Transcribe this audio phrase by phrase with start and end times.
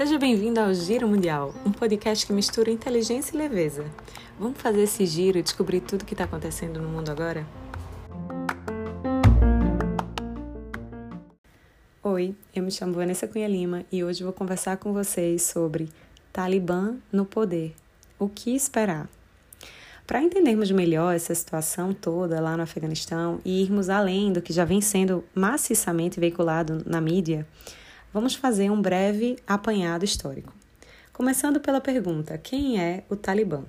[0.00, 3.84] Seja bem-vindo ao Giro Mundial, um podcast que mistura inteligência e leveza.
[4.38, 7.46] Vamos fazer esse giro e descobrir tudo o que está acontecendo no mundo agora?
[12.02, 15.90] Oi, eu me chamo Vanessa Cunha Lima e hoje vou conversar com vocês sobre
[16.32, 17.74] Talibã no poder.
[18.18, 19.06] O que esperar?
[20.10, 24.64] Para entendermos melhor essa situação toda lá no Afeganistão e irmos além do que já
[24.64, 27.46] vem sendo maciçamente veiculado na mídia,
[28.12, 30.52] vamos fazer um breve apanhado histórico.
[31.12, 33.62] Começando pela pergunta: quem é o Talibã?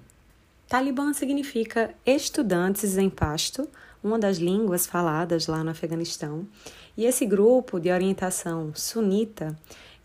[0.68, 3.70] Talibã significa estudantes em pasto,
[4.04, 6.48] uma das línguas faladas lá no Afeganistão,
[6.98, 9.56] e esse grupo de orientação sunita,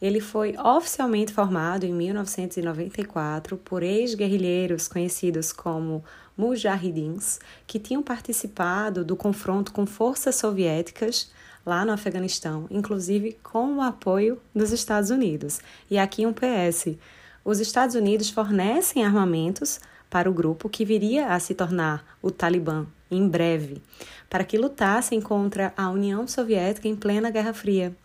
[0.02, 6.04] ele foi oficialmente formado em 1994 por ex-guerrilheiros conhecidos como
[6.36, 11.30] mujahidins, que tinham participado do confronto com forças soviéticas
[11.64, 15.60] lá no Afeganistão, inclusive com o apoio dos Estados Unidos.
[15.90, 16.96] E aqui um PS:
[17.44, 22.86] os Estados Unidos fornecem armamentos para o grupo que viria a se tornar o Talibã
[23.10, 23.82] em breve,
[24.28, 27.96] para que lutassem contra a União Soviética em plena Guerra Fria.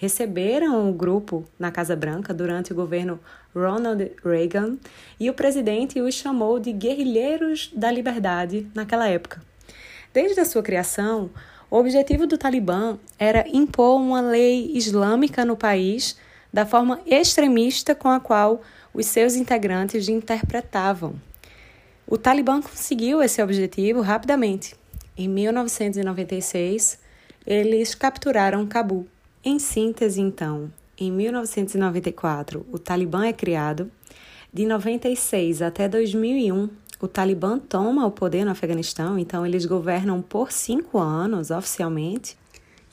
[0.00, 3.20] Receberam o grupo na Casa Branca durante o governo
[3.54, 4.78] Ronald Reagan
[5.20, 9.42] e o presidente os chamou de guerrilheiros da liberdade naquela época.
[10.10, 11.28] Desde a sua criação,
[11.70, 16.16] o objetivo do Talibã era impor uma lei islâmica no país
[16.50, 18.62] da forma extremista com a qual
[18.94, 21.12] os seus integrantes interpretavam.
[22.06, 24.74] O Talibã conseguiu esse objetivo rapidamente.
[25.14, 26.98] Em 1996,
[27.46, 29.06] eles capturaram Cabul.
[29.42, 33.90] Em síntese, então, em 1994, o Talibã é criado.
[34.52, 36.68] De 96 até 2001,
[37.00, 42.36] o Talibã toma o poder no Afeganistão, então eles governam por cinco anos oficialmente.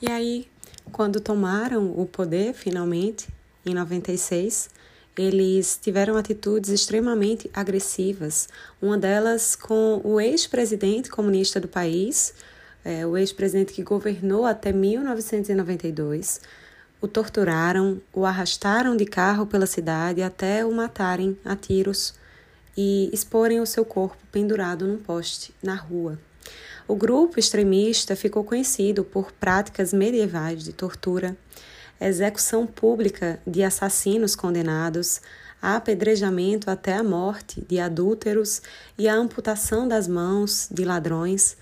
[0.00, 0.48] E aí,
[0.90, 3.28] quando tomaram o poder finalmente,
[3.66, 4.70] em 96,
[5.18, 8.48] eles tiveram atitudes extremamente agressivas.
[8.80, 12.32] Uma delas com o ex-presidente comunista do país,
[12.88, 16.40] é, o ex-presidente que governou até 1992.
[17.02, 22.14] O torturaram, o arrastaram de carro pela cidade até o matarem a tiros
[22.74, 26.18] e exporem o seu corpo pendurado num poste na rua.
[26.88, 31.36] O grupo extremista ficou conhecido por práticas medievais de tortura,
[32.00, 35.20] execução pública de assassinos condenados,
[35.60, 38.62] apedrejamento até a morte de adúlteros
[38.96, 41.54] e a amputação das mãos de ladrões.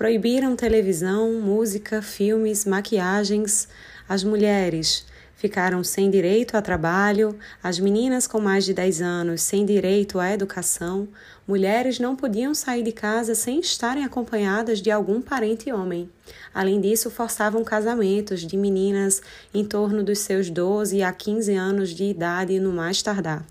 [0.00, 3.68] Proibiram televisão, música, filmes, maquiagens.
[4.08, 5.04] As mulheres
[5.36, 10.32] ficaram sem direito a trabalho, as meninas com mais de 10 anos sem direito à
[10.32, 11.06] educação,
[11.46, 16.08] mulheres não podiam sair de casa sem estarem acompanhadas de algum parente homem.
[16.54, 19.20] Além disso, forçavam casamentos de meninas
[19.52, 23.44] em torno dos seus 12 a 15 anos de idade no mais tardar.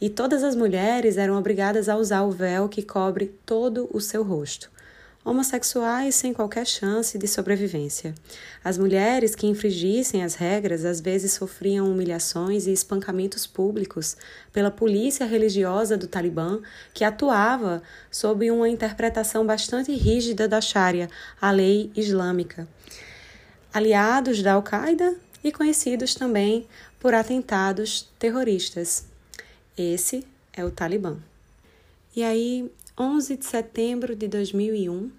[0.00, 4.24] E todas as mulheres eram obrigadas a usar o véu que cobre todo o seu
[4.24, 4.74] rosto
[5.26, 8.14] homossexuais sem qualquer chance de sobrevivência.
[8.62, 14.16] As mulheres que infringissem as regras às vezes sofriam humilhações e espancamentos públicos
[14.52, 16.60] pela polícia religiosa do Talibã,
[16.94, 21.10] que atuava sob uma interpretação bastante rígida da Sharia,
[21.40, 22.68] a lei islâmica.
[23.74, 26.68] Aliados da Al-Qaeda e conhecidos também
[27.00, 29.04] por atentados terroristas.
[29.76, 31.16] Esse é o Talibã.
[32.14, 35.10] E aí 11 de setembro de 2001,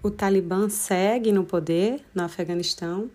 [0.00, 3.10] o Talibã segue no poder no Afeganistão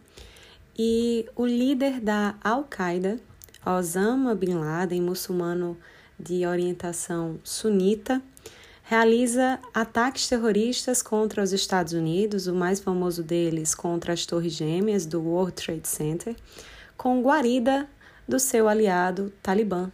[0.77, 3.21] e o líder da Al-Qaeda,
[3.65, 5.77] Osama Bin Laden, muçulmano
[6.19, 8.21] de orientação sunita,
[8.83, 15.05] realiza ataques terroristas contra os Estados Unidos, o mais famoso deles contra as Torres Gêmeas
[15.05, 16.35] do World Trade Center,
[16.97, 17.87] com guarida
[18.27, 19.89] do seu aliado Talibã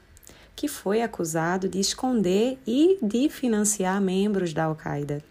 [0.57, 5.23] que foi acusado de esconder e de financiar membros da Al-Qaeda.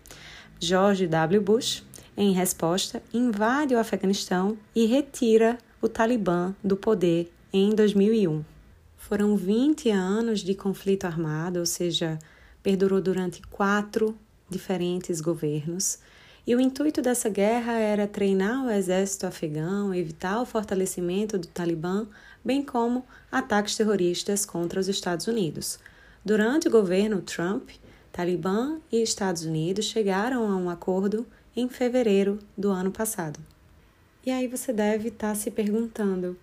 [0.60, 1.40] George W.
[1.40, 1.82] Bush,
[2.16, 8.44] em resposta, invade o Afeganistão e retira o Talibã do poder em 2001.
[8.96, 12.20] Foram 20 anos de conflito armado, ou seja,
[12.62, 14.16] perdurou durante quatro
[14.48, 15.98] diferentes governos.
[16.46, 22.06] E o intuito dessa guerra era treinar o exército afegão, evitar o fortalecimento do Talibã
[22.44, 25.80] bem como ataques terroristas contra os Estados Unidos.
[26.24, 27.70] Durante o governo Trump,
[28.12, 31.26] Talibã e Estados Unidos chegaram a um acordo
[31.56, 33.40] em fevereiro do ano passado.
[34.24, 36.38] E aí você deve estar se perguntando: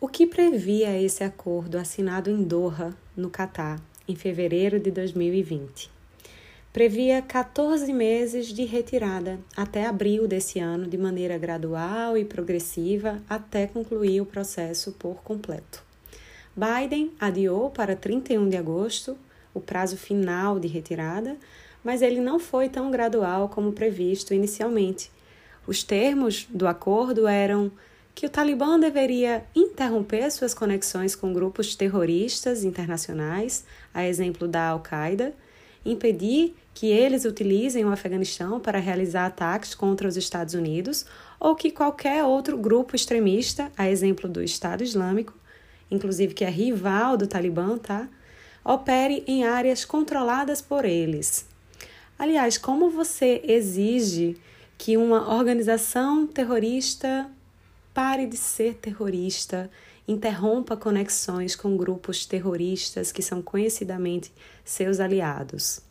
[0.00, 5.95] o que previa esse acordo assinado em Doha, no Catar, em fevereiro de 2020?
[6.76, 13.66] Previa 14 meses de retirada até abril desse ano, de maneira gradual e progressiva, até
[13.66, 15.82] concluir o processo por completo.
[16.54, 19.16] Biden adiou para 31 de agosto
[19.54, 21.38] o prazo final de retirada,
[21.82, 25.10] mas ele não foi tão gradual como previsto inicialmente.
[25.66, 27.72] Os termos do acordo eram
[28.14, 33.64] que o Talibã deveria interromper suas conexões com grupos terroristas internacionais,
[33.94, 35.32] a exemplo da Al-Qaeda,
[35.82, 41.06] impedir que eles utilizem o Afeganistão para realizar ataques contra os Estados Unidos
[41.40, 45.32] ou que qualquer outro grupo extremista, a exemplo do Estado Islâmico,
[45.90, 48.06] inclusive que é rival do Talibã, tá?
[48.62, 51.46] opere em áreas controladas por eles.
[52.18, 54.36] Aliás, como você exige
[54.76, 57.26] que uma organização terrorista
[57.94, 59.70] pare de ser terrorista,
[60.06, 64.30] interrompa conexões com grupos terroristas que são conhecidamente
[64.62, 65.85] seus aliados?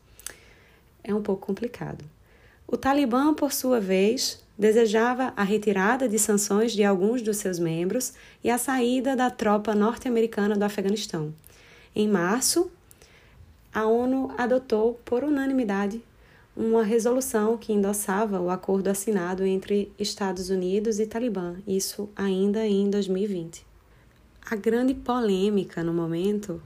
[1.08, 2.04] É um pouco complicado.
[2.68, 8.14] O Talibã, por sua vez, desejava a retirada de sanções de alguns dos seus membros
[8.44, 11.32] e a saída da tropa norte-americana do Afeganistão.
[11.96, 12.72] Em março,
[13.72, 16.02] a ONU adotou por unanimidade
[16.58, 22.90] uma resolução que endossava o acordo assinado entre Estados Unidos e Talibã, isso ainda em
[22.90, 23.64] 2020.
[24.50, 26.60] A grande polêmica no momento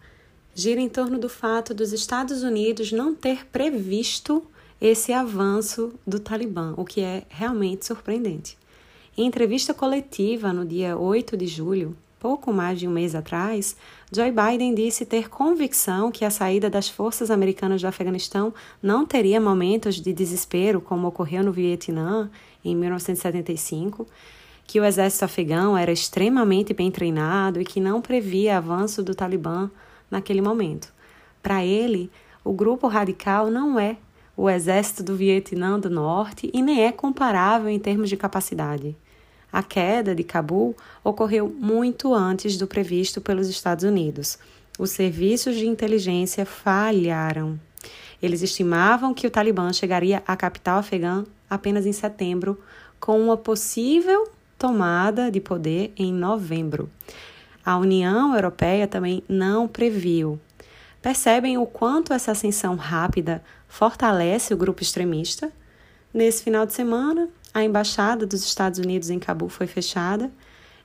[0.54, 4.44] gira em torno do fato dos Estados Unidos não ter previsto
[4.82, 8.58] esse avanço do Talibã, o que é realmente surpreendente.
[9.18, 13.76] Em entrevista coletiva no dia 8 de julho, pouco mais de um mês atrás,
[14.12, 19.40] Joe Biden disse ter convicção que a saída das forças americanas do Afeganistão não teria
[19.40, 22.30] momentos de desespero, como ocorreu no Vietnã
[22.64, 24.06] em 1975,
[24.68, 29.70] que o exército afegão era extremamente bem treinado e que não previa avanço do Talibã
[30.10, 30.94] naquele momento.
[31.42, 32.12] Para ele,
[32.44, 33.98] o grupo radical não é
[34.36, 38.96] o exército do Vietnã do Norte e nem é comparável em termos de capacidade.
[39.52, 44.38] A queda de Cabul ocorreu muito antes do previsto pelos Estados Unidos.
[44.78, 47.60] Os serviços de inteligência falharam.
[48.22, 52.58] Eles estimavam que o Talibã chegaria à capital afegã apenas em setembro,
[53.00, 56.90] com uma possível tomada de poder em novembro.
[57.70, 60.40] A União Europeia também não previu.
[61.04, 65.52] Percebem o quanto essa ascensão rápida fortalece o grupo extremista?
[66.12, 70.32] Nesse final de semana, a embaixada dos Estados Unidos em Cabul foi fechada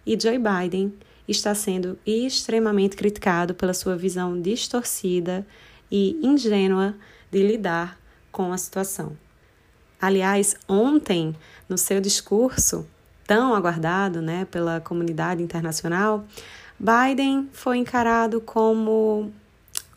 [0.05, 0.93] e Joe Biden
[1.27, 5.47] está sendo extremamente criticado pela sua visão distorcida
[5.91, 6.95] e ingênua
[7.31, 7.99] de lidar
[8.31, 9.17] com a situação.
[9.99, 11.35] Aliás, ontem,
[11.67, 12.87] no seu discurso
[13.27, 16.27] tão aguardado né, pela comunidade internacional,
[16.79, 19.33] Biden foi encarado como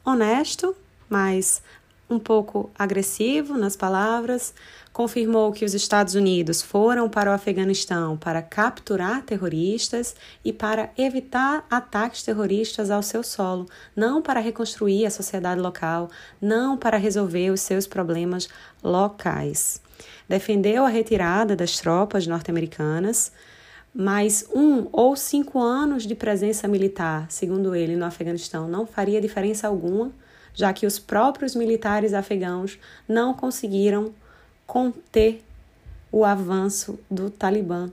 [0.05, 0.75] honesto,
[1.09, 1.61] mas
[2.09, 4.53] um pouco agressivo nas palavras,
[4.93, 11.65] confirmou que os Estados Unidos foram para o Afeganistão para capturar terroristas e para evitar
[11.69, 16.09] ataques terroristas ao seu solo, não para reconstruir a sociedade local,
[16.41, 18.47] não para resolver os seus problemas
[18.81, 19.81] locais.
[20.27, 23.31] Defendeu a retirada das tropas norte-americanas,
[23.93, 29.67] mas um ou cinco anos de presença militar, segundo ele, no Afeganistão não faria diferença
[29.67, 30.11] alguma,
[30.53, 34.13] já que os próprios militares afegãos não conseguiram
[34.65, 35.43] conter
[36.11, 37.91] o avanço do Talibã.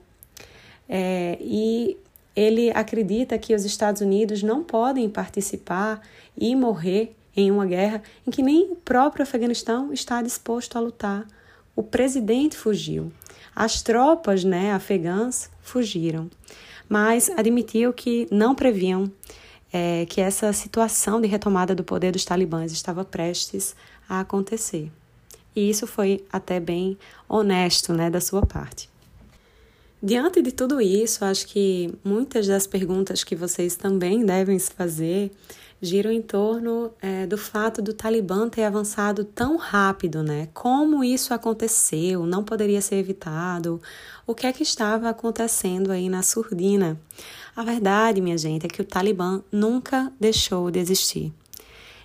[0.88, 1.96] É, e
[2.34, 6.00] ele acredita que os Estados Unidos não podem participar
[6.36, 11.26] e morrer em uma guerra em que nem o próprio Afeganistão está disposto a lutar.
[11.74, 13.12] O presidente fugiu,
[13.54, 16.30] as tropas né, afegãs fugiram,
[16.88, 19.10] mas admitiu que não previam
[19.72, 23.74] é, que essa situação de retomada do poder dos talibãs estava prestes
[24.08, 24.92] a acontecer.
[25.56, 26.96] E isso foi até bem
[27.28, 28.88] honesto né, da sua parte.
[30.06, 35.32] Diante de tudo isso, acho que muitas das perguntas que vocês também devem se fazer
[35.80, 40.50] giram em torno é, do fato do Talibã ter avançado tão rápido, né?
[40.52, 42.26] Como isso aconteceu?
[42.26, 43.80] Não poderia ser evitado?
[44.26, 47.00] O que é que estava acontecendo aí na surdina?
[47.56, 51.32] A verdade, minha gente, é que o Talibã nunca deixou de existir.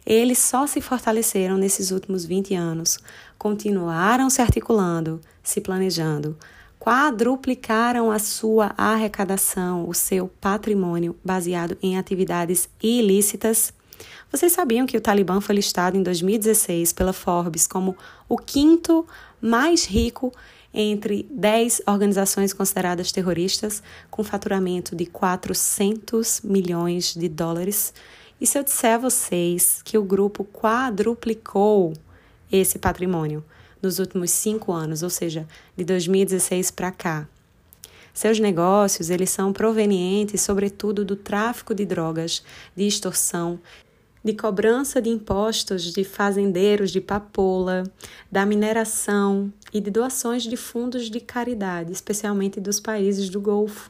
[0.06, 2.98] Eles só se fortaleceram nesses últimos 20 anos,
[3.38, 6.38] continuaram se articulando, se planejando,
[6.80, 13.74] quadruplicaram a sua arrecadação, o seu patrimônio baseado em atividades ilícitas.
[14.32, 17.98] Vocês sabiam que o Talibã foi listado em 2016 pela Forbes como
[18.30, 19.06] o quinto
[19.42, 20.32] mais rico
[20.74, 27.94] entre 10 organizações consideradas terroristas, com faturamento de 400 milhões de dólares?
[28.40, 31.94] E se eu disser a vocês que o grupo quadruplicou
[32.52, 33.44] esse patrimônio
[33.82, 37.28] nos últimos cinco anos, ou seja, de 2016 para cá.
[38.14, 42.44] Seus negócios eles são provenientes, sobretudo, do tráfico de drogas,
[42.76, 43.60] de extorsão,
[44.24, 47.84] de cobrança de impostos de fazendeiros de papoula,
[48.32, 53.90] da mineração e de doações de fundos de caridade, especialmente dos países do Golfo.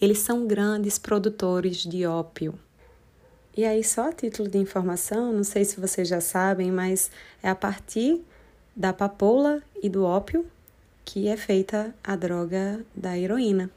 [0.00, 2.54] Eles são grandes produtores de ópio.
[3.56, 7.10] E aí, só a título de informação, não sei se vocês já sabem, mas
[7.42, 8.24] é a partir
[8.80, 10.46] da papoula e do ópio
[11.04, 13.68] que é feita a droga da heroína.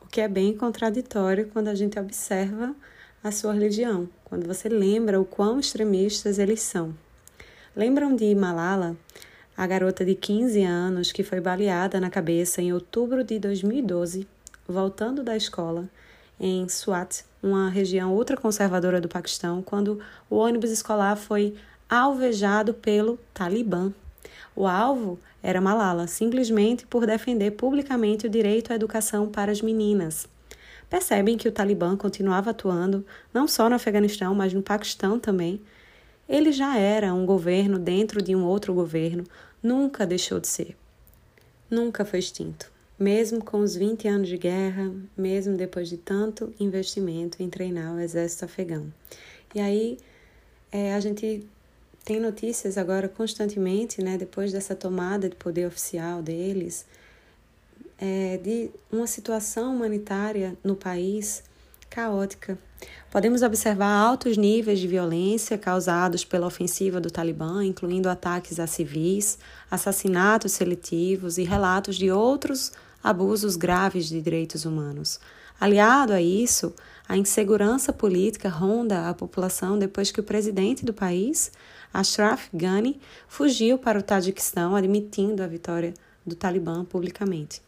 [0.00, 2.74] O que é bem contraditório quando a gente observa
[3.22, 6.94] a sua religião, quando você lembra o quão extremistas eles são.
[7.76, 8.96] Lembram de Malala,
[9.54, 14.26] a garota de 15 anos que foi baleada na cabeça em outubro de 2012,
[14.66, 15.86] voltando da escola
[16.40, 21.54] em Swat, uma região ultraconservadora do Paquistão, quando o ônibus escolar foi
[21.90, 23.92] alvejado pelo Talibã.
[24.54, 30.28] O alvo era Malala, simplesmente por defender publicamente o direito à educação para as meninas.
[30.88, 33.04] Percebem que o Talibã continuava atuando
[33.34, 35.60] não só no Afeganistão, mas no Paquistão também.
[36.28, 39.24] Ele já era um governo dentro de um outro governo,
[39.62, 40.76] nunca deixou de ser.
[41.68, 42.70] Nunca foi extinto
[43.00, 47.98] mesmo com os 20 anos de guerra, mesmo depois de tanto investimento em treinar o
[47.98, 48.92] exército afegão.
[49.54, 49.98] E aí
[50.70, 51.46] é, a gente
[52.04, 56.86] tem notícias agora constantemente, né, depois dessa tomada de poder oficial deles,
[57.98, 61.42] é, de uma situação humanitária no país
[61.90, 62.58] caótica.
[63.10, 69.38] Podemos observar altos níveis de violência causados pela ofensiva do Talibã, incluindo ataques a civis,
[69.70, 75.18] assassinatos seletivos e relatos de outros abusos graves de direitos humanos.
[75.60, 76.72] Aliado a isso,
[77.06, 81.50] a insegurança política ronda a população depois que o presidente do país,
[81.92, 85.94] Ashraf Ghani, fugiu para o Tajiquistão, admitindo a vitória
[86.24, 87.62] do Talibã publicamente.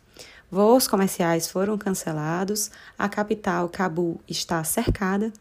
[0.51, 5.33] Voos comerciais foram cancelados, a capital, Cabul, está cercada,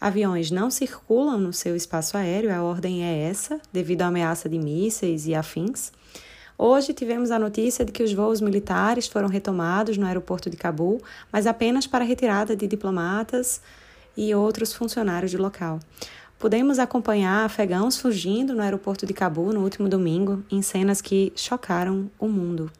[0.00, 4.58] aviões não circulam no seu espaço aéreo, a ordem é essa, devido à ameaça de
[4.58, 5.92] mísseis e afins.
[6.58, 11.02] Hoje tivemos a notícia de que os voos militares foram retomados no aeroporto de Cabul,
[11.30, 13.60] mas apenas para retirada de diplomatas
[14.16, 15.80] e outros funcionários do local.
[16.38, 22.10] Pudemos acompanhar afegãos fugindo no aeroporto de Cabul no último domingo, em cenas que chocaram
[22.18, 22.70] o mundo.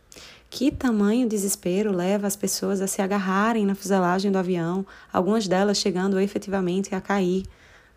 [0.50, 5.78] Que tamanho desespero leva as pessoas a se agarrarem na fuselagem do avião, algumas delas
[5.78, 7.44] chegando efetivamente a cair?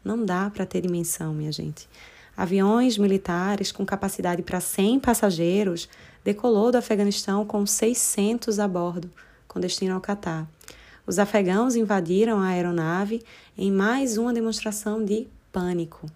[0.01, 1.89] Não dá para ter dimensão, minha gente.
[2.37, 5.89] Aviões militares com capacidade para 100 passageiros
[6.23, 9.11] decolou do Afeganistão com 600 a bordo,
[9.45, 10.47] com destino ao Catar.
[11.05, 13.21] Os afegãos invadiram a aeronave
[13.57, 16.09] em mais uma demonstração de pânico.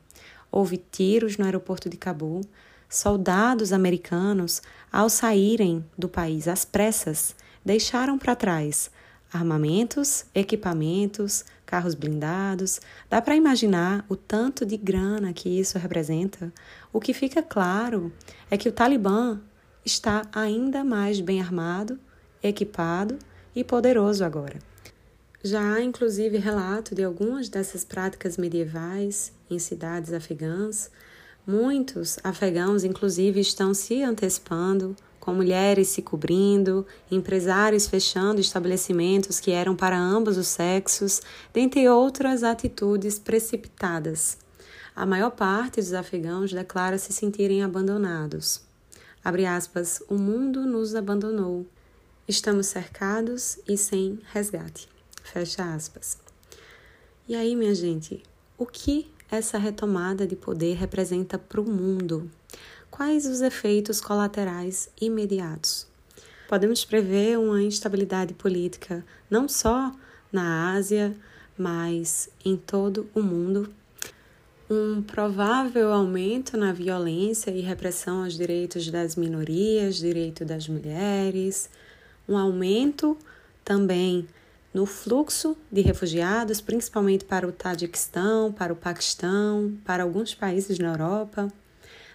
[0.51, 2.41] Houve tiros no aeroporto de Cabul.
[2.89, 4.61] Soldados americanos,
[4.91, 7.35] ao saírem do país às pressas,
[7.65, 8.91] deixaram para trás
[9.33, 12.79] armamentos, equipamentos, carros blindados.
[13.09, 16.53] Dá para imaginar o tanto de grana que isso representa?
[16.91, 18.13] O que fica claro
[18.51, 19.41] é que o Talibã
[19.83, 21.99] está ainda mais bem armado,
[22.43, 23.17] equipado
[23.55, 24.59] e poderoso agora.
[25.45, 30.89] Já há inclusive relato de algumas dessas práticas medievais em cidades afegãs.
[31.45, 39.73] Muitos afegãos, inclusive, estão se antecipando com mulheres se cobrindo, empresários fechando estabelecimentos que eram
[39.73, 41.21] para ambos os sexos,
[41.53, 44.37] dentre outras atitudes precipitadas.
[44.95, 48.61] A maior parte dos afegãos declara se sentirem abandonados.
[49.23, 51.65] Abre aspas, o mundo nos abandonou.
[52.27, 54.93] Estamos cercados e sem resgate.
[55.23, 56.19] Fecha aspas.
[57.27, 58.21] E aí, minha gente,
[58.57, 62.29] o que essa retomada de poder representa para o mundo?
[62.91, 65.87] Quais os efeitos colaterais imediatos?
[66.47, 69.91] Podemos prever uma instabilidade política não só
[70.31, 71.15] na Ásia,
[71.57, 73.73] mas em todo o mundo.
[74.69, 81.69] Um provável aumento na violência e repressão aos direitos das minorias, direito das mulheres,
[82.27, 83.17] um aumento
[83.63, 84.27] também
[84.73, 90.89] no fluxo de refugiados, principalmente para o Tajiquistão, para o Paquistão, para alguns países na
[90.89, 91.51] Europa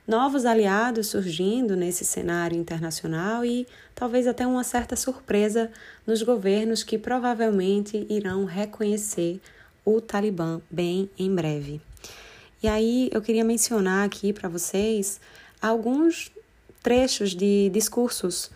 [0.08, 5.70] novos aliados surgindo nesse cenário internacional e talvez até uma certa surpresa
[6.06, 9.38] nos governos que provavelmente irão reconhecer
[9.84, 11.82] o Talibã bem em breve.
[12.62, 15.20] E aí eu queria mencionar aqui para vocês
[15.60, 16.32] alguns
[16.82, 18.50] trechos de discursos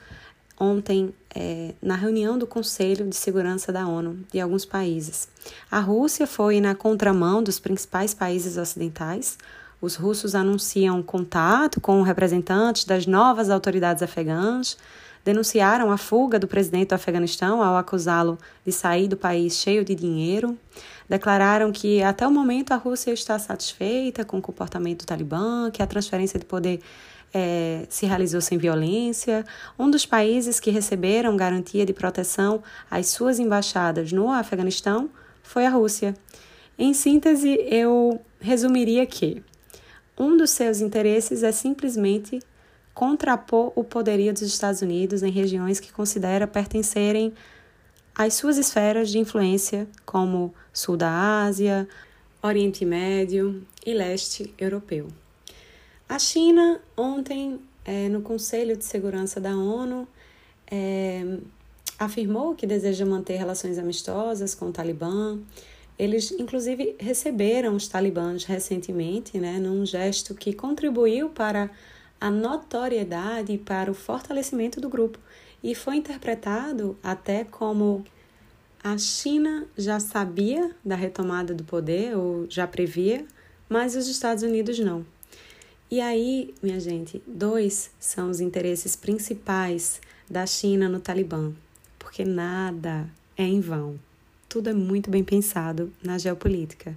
[0.58, 5.28] ontem é, na reunião do Conselho de Segurança da ONU de alguns países.
[5.70, 9.38] A Rússia foi na contramão dos principais países ocidentais,
[9.82, 14.78] Os russos anunciam contato com representantes das novas autoridades afegãs,
[15.24, 19.96] denunciaram a fuga do presidente do Afeganistão ao acusá-lo de sair do país cheio de
[19.96, 20.56] dinheiro,
[21.08, 25.82] declararam que até o momento a Rússia está satisfeita com o comportamento do Talibã, que
[25.82, 26.80] a transferência de poder
[27.32, 29.44] é, se realizou sem violência.
[29.78, 35.10] Um dos países que receberam garantia de proteção às suas embaixadas no Afeganistão
[35.42, 36.14] foi a Rússia.
[36.78, 39.42] Em síntese, eu resumiria que
[40.18, 42.40] um dos seus interesses é simplesmente
[42.94, 47.32] contrapor o poderio dos Estados Unidos em regiões que considera pertencerem
[48.14, 51.88] às suas esferas de influência, como Sul da Ásia,
[52.42, 55.08] Oriente Médio e Leste Europeu.
[56.12, 60.06] A China, ontem, é, no Conselho de Segurança da ONU,
[60.70, 61.38] é,
[61.98, 65.38] afirmou que deseja manter relações amistosas com o Talibã.
[65.98, 71.70] Eles, inclusive, receberam os talibãs recentemente, né, num gesto que contribuiu para
[72.20, 75.18] a notoriedade e para o fortalecimento do grupo.
[75.64, 78.04] E foi interpretado até como
[78.84, 83.24] a China já sabia da retomada do poder, ou já previa,
[83.66, 85.06] mas os Estados Unidos não.
[85.92, 91.52] E aí, minha gente, dois são os interesses principais da China no Talibã,
[91.98, 93.06] porque nada
[93.36, 94.00] é em vão.
[94.48, 96.96] Tudo é muito bem pensado na geopolítica.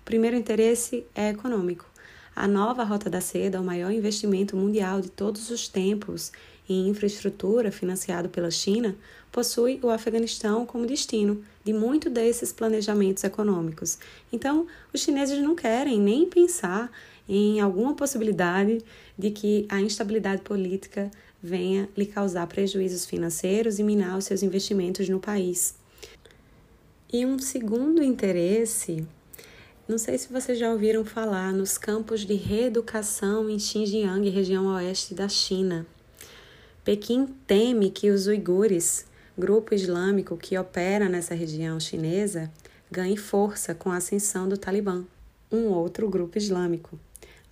[0.00, 1.86] O primeiro interesse é econômico.
[2.34, 6.32] A nova Rota da Seda é o maior investimento mundial de todos os tempos
[6.68, 8.96] em infraestrutura financiado pela China,
[9.30, 13.98] possui o Afeganistão como destino de muito desses planejamentos econômicos.
[14.32, 16.90] Então, os chineses não querem nem pensar
[17.28, 18.82] em alguma possibilidade
[19.18, 21.10] de que a instabilidade política
[21.42, 25.74] venha lhe causar prejuízos financeiros e minar os seus investimentos no país.
[27.12, 29.06] E um segundo interesse,
[29.88, 35.14] não sei se vocês já ouviram falar nos campos de reeducação em Xinjiang, região oeste
[35.14, 35.86] da China.
[36.84, 39.04] Pequim teme que os uigures,
[39.36, 42.50] grupo islâmico que opera nessa região chinesa,
[42.90, 45.04] ganhe força com a ascensão do Talibã,
[45.50, 46.98] um outro grupo islâmico.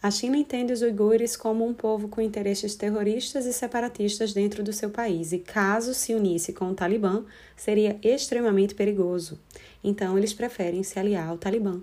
[0.02, 4.72] A China entende os uigures como um povo com interesses terroristas e separatistas dentro do
[4.72, 7.22] seu país, e caso se unisse com o Talibã,
[7.54, 9.38] seria extremamente perigoso.
[9.84, 11.82] Então, eles preferem se aliar ao Talibã.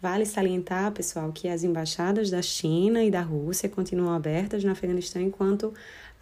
[0.00, 5.22] Vale salientar, pessoal, que as embaixadas da China e da Rússia continuam abertas no Afeganistão,
[5.22, 5.72] enquanto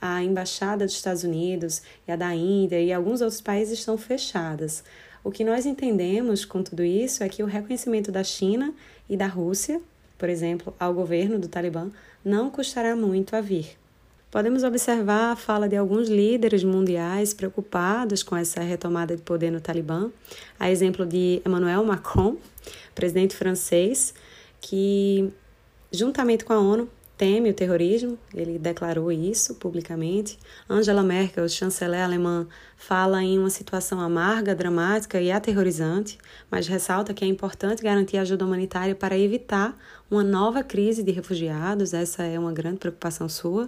[0.01, 4.85] a embaixada dos Estados Unidos e a da Índia e alguns outros países estão fechadas.
[5.25, 8.73] O que nós entendemos com tudo isso é que o reconhecimento da China
[9.09, 9.83] e da Rússia
[10.19, 11.91] por exemplo, ao governo do Talibã,
[12.25, 13.77] não custará muito a vir.
[14.31, 19.61] Podemos observar a fala de alguns líderes mundiais preocupados com essa retomada de poder no
[19.61, 20.11] Talibã,
[20.59, 22.37] a exemplo de Emmanuel Macron,
[22.95, 24.13] presidente francês,
[24.61, 25.31] que,
[25.93, 30.39] juntamente com a ONU, teme o terrorismo, ele declarou isso publicamente.
[30.69, 36.19] Angela Merkel, chanceler alemã, fala em uma situação amarga, dramática e aterrorizante,
[36.51, 39.77] mas ressalta que é importante garantir ajuda humanitária para evitar
[40.11, 43.67] uma nova crise de refugiados, essa é uma grande preocupação sua.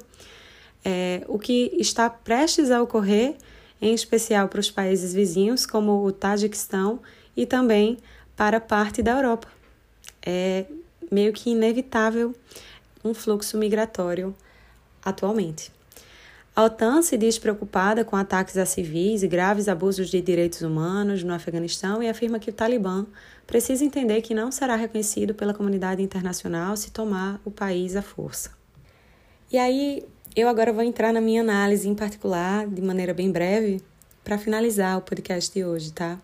[0.85, 3.35] É, o que está prestes a ocorrer,
[3.81, 7.01] em especial para os países vizinhos, como o Tajiquistão
[7.37, 7.99] e também
[8.37, 9.49] para parte da Europa.
[10.25, 10.67] É
[11.11, 12.35] meio que inevitável
[13.05, 14.35] um fluxo migratório
[15.05, 15.73] atualmente.
[16.59, 21.23] A OTAN se diz preocupada com ataques a civis e graves abusos de direitos humanos
[21.23, 23.07] no Afeganistão e afirma que o Talibã
[23.47, 28.51] precisa entender que não será reconhecido pela comunidade internacional se tomar o país à força.
[29.53, 33.81] E aí, eu agora vou entrar na minha análise em particular, de maneira bem breve,
[34.25, 36.19] para finalizar o podcast de hoje, tá?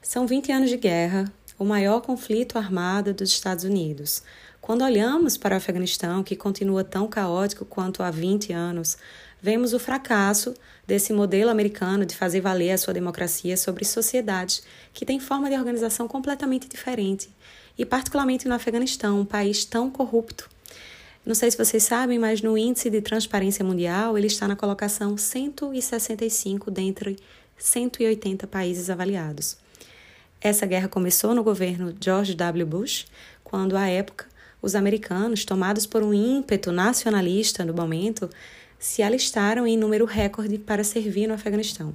[0.00, 1.24] São 20 anos de guerra,
[1.58, 4.22] o maior conflito armado dos Estados Unidos.
[4.66, 8.98] Quando olhamos para o Afeganistão, que continua tão caótico quanto há 20 anos,
[9.40, 15.06] vemos o fracasso desse modelo americano de fazer valer a sua democracia sobre sociedades que
[15.06, 17.30] têm forma de organização completamente diferente,
[17.78, 20.50] e particularmente no Afeganistão, um país tão corrupto.
[21.24, 25.16] Não sei se vocês sabem, mas no índice de transparência mundial ele está na colocação
[25.16, 27.16] 165 dentre
[27.56, 29.58] 180 países avaliados.
[30.40, 32.66] Essa guerra começou no governo George W.
[32.66, 33.06] Bush,
[33.44, 34.26] quando à época
[34.60, 38.28] os americanos, tomados por um ímpeto nacionalista no momento,
[38.78, 41.92] se alistaram em número recorde para servir no Afeganistão.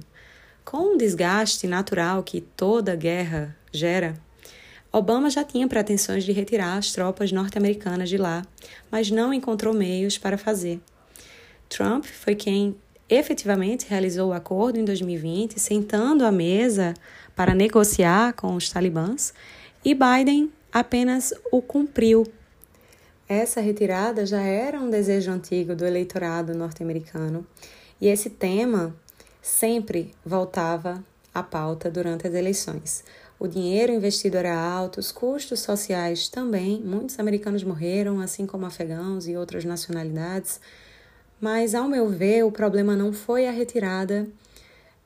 [0.64, 4.14] Com o desgaste natural que toda guerra gera,
[4.92, 8.42] Obama já tinha pretensões de retirar as tropas norte-americanas de lá,
[8.90, 10.80] mas não encontrou meios para fazer.
[11.68, 12.76] Trump foi quem
[13.08, 16.92] efetivamente realizou o acordo em 2020, sentando à mesa
[17.34, 19.32] para negociar com os talibãs,
[19.82, 22.26] e Biden apenas o cumpriu
[23.34, 27.46] Essa retirada já era um desejo antigo do eleitorado norte-americano
[27.98, 28.94] e esse tema
[29.40, 33.02] sempre voltava à pauta durante as eleições.
[33.40, 36.82] O dinheiro investido era alto, os custos sociais também.
[36.82, 40.60] Muitos americanos morreram, assim como afegãos e outras nacionalidades.
[41.40, 44.28] Mas, ao meu ver, o problema não foi a retirada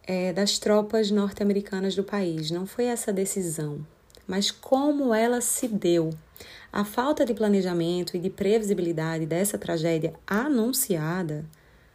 [0.04, 3.86] é, das tropas norte-americanas do país, não foi essa decisão,
[4.26, 6.12] mas como ela se deu.
[6.72, 11.44] A falta de planejamento e de previsibilidade dessa tragédia anunciada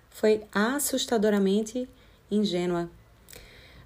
[0.09, 1.87] foi assustadoramente
[2.29, 2.89] ingênua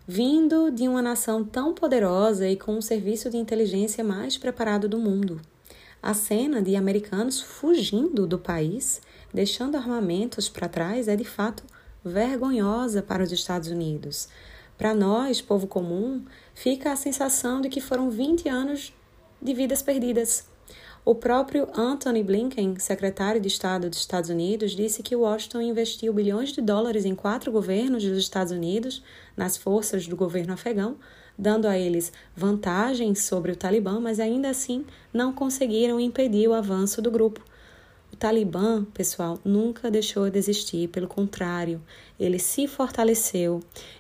[0.08, 5.00] vindo de uma nação tão poderosa e com um serviço de inteligência mais preparado do
[5.00, 5.42] mundo.
[6.02, 9.02] A cena de americanos fugindo do país,
[9.34, 11.64] deixando armamentos para trás, é de fato
[12.04, 14.28] vergonhosa para os Estados Unidos.
[14.78, 18.94] Para nós, povo comum, fica a sensação de que foram 20 anos
[19.46, 20.48] de vidas perdidas.
[21.06, 26.52] O próprio Anthony Blinken, secretário de Estado dos Estados Unidos, disse que Washington investiu bilhões
[26.52, 29.04] de dólares em quatro governos dos Estados Unidos
[29.38, 30.98] nas forças do governo afegão,
[31.38, 37.04] dando a eles vantagens sobre o Talibã, mas ainda assim não conseguiram impedir o avanço
[37.04, 37.40] do grupo.
[38.12, 41.80] O Talibã, pessoal, nunca deixou de existir, pelo contrário,
[42.20, 43.60] ele se fortaleceu.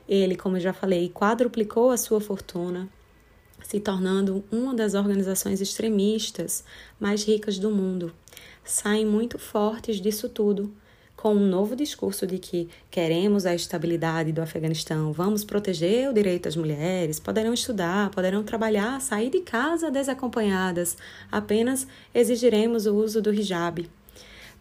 [0.09, 2.89] Ele, como eu já falei, quadruplicou a sua fortuna,
[3.67, 6.63] se tornando uma das organizações extremistas
[6.99, 8.13] mais ricas do mundo.
[8.63, 10.71] Saem muito fortes disso tudo,
[11.15, 16.43] com um novo discurso de que queremos a estabilidade do Afeganistão, vamos proteger o direito
[16.43, 20.95] das mulheres, poderão estudar, poderão trabalhar, sair de casa desacompanhadas,
[21.31, 23.89] apenas exigiremos o uso do hijab.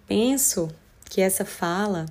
[0.06, 0.70] Penso
[1.10, 2.06] que essa fala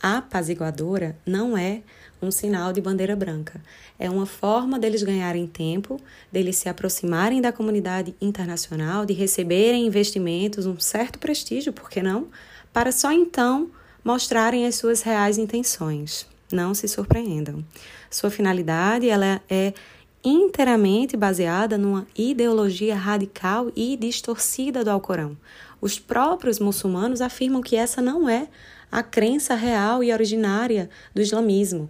[0.00, 1.82] apaziguadora não é
[2.20, 3.60] um sinal de bandeira branca.
[3.98, 6.00] É uma forma deles ganharem tempo,
[6.30, 12.28] deles se aproximarem da comunidade internacional, de receberem investimentos, um certo prestígio, por que não?
[12.72, 13.70] Para só então
[14.04, 16.26] mostrarem as suas reais intenções.
[16.52, 17.64] Não se surpreendam.
[18.10, 19.72] Sua finalidade ela é
[20.24, 25.36] inteiramente baseada numa ideologia radical e distorcida do Alcorão.
[25.80, 28.48] Os próprios muçulmanos afirmam que essa não é
[28.90, 31.88] a crença real e originária do islamismo.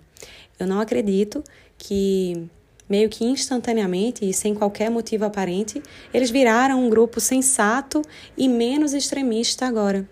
[0.58, 1.42] Eu não acredito
[1.76, 2.48] que,
[2.88, 8.02] meio que instantaneamente e sem qualquer motivo aparente, eles viraram um grupo sensato
[8.36, 10.08] e menos extremista agora.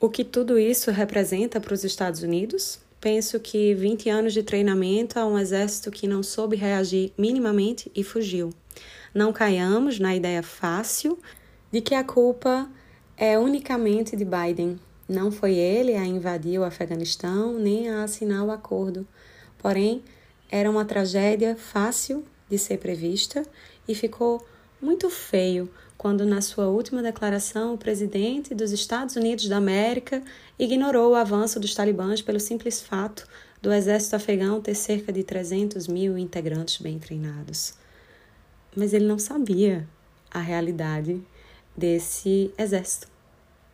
[0.00, 2.78] O que tudo isso representa para os Estados Unidos?
[3.00, 8.02] Penso que 20 anos de treinamento a um exército que não soube reagir minimamente e
[8.02, 8.50] fugiu.
[9.14, 11.18] Não caiamos na ideia fácil
[11.70, 12.68] de que a culpa
[13.16, 14.78] é unicamente de Biden.
[15.08, 19.06] Não foi ele a invadir o Afeganistão nem a assinar o acordo.
[19.64, 20.02] Porém,
[20.50, 23.46] era uma tragédia fácil de ser prevista
[23.88, 24.46] e ficou
[24.78, 30.22] muito feio quando, na sua última declaração, o presidente dos Estados Unidos da América
[30.58, 33.26] ignorou o avanço dos talibãs pelo simples fato
[33.62, 37.72] do exército afegão ter cerca de 300 mil integrantes bem treinados.
[38.76, 39.88] Mas ele não sabia
[40.30, 41.22] a realidade
[41.74, 43.08] desse exército.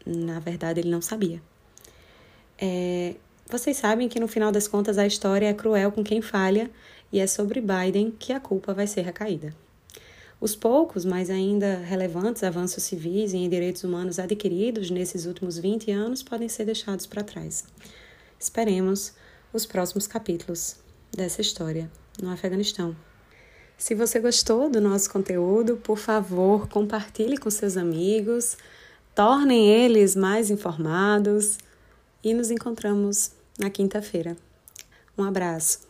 [0.07, 1.43] Na verdade, ele não sabia.
[2.57, 3.17] É,
[3.51, 6.71] vocês sabem que no final das contas a história é cruel com quem falha
[7.13, 9.55] e é sobre Biden que a culpa vai ser recaída.
[10.41, 15.91] Os poucos, mas ainda relevantes avanços civis e em direitos humanos adquiridos nesses últimos 20
[15.91, 17.65] anos podem ser deixados para trás.
[18.39, 19.13] Esperemos
[19.53, 20.77] os próximos capítulos
[21.13, 21.91] dessa história
[22.23, 22.97] no Afeganistão.
[23.77, 28.57] Se você gostou do nosso conteúdo, por favor, compartilhe com seus amigos,
[29.15, 31.59] tornem eles mais informados
[32.23, 34.37] e nos encontramos na quinta-feira.
[35.17, 35.90] Um abraço.